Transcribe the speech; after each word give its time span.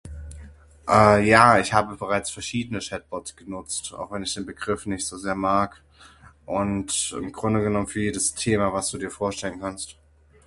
Ah 0.87 1.17
ja 1.19 1.59
ich 1.59 1.73
habe 1.73 1.95
bereits 1.95 2.31
verschiedene 2.31 2.79
Chat 2.79 3.07
Bots 3.11 3.35
genutzt 3.35 3.93
auch 3.93 4.09
wenn 4.09 4.23
ich 4.23 4.33
den 4.33 4.47
Begriff 4.47 4.87
nicht 4.87 5.05
so 5.05 5.15
sehr 5.15 5.35
mag, 5.35 5.83
Und 6.47 7.11
im 7.15 7.31
Grunde 7.31 7.61
genommen 7.61 7.85
für 7.85 8.01
jedes 8.01 8.33
Thema 8.33 8.73
was 8.73 8.89
Du 8.89 8.97
dir 8.97 9.11
vorstellen 9.11 9.59
kannst. 9.59 9.99